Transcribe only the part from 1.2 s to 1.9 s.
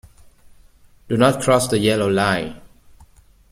cross the